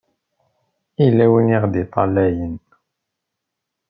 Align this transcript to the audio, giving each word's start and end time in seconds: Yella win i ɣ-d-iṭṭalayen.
Yella 1.01 1.25
win 1.31 1.53
i 1.55 1.57
ɣ-d-iṭṭalayen. 1.63 2.55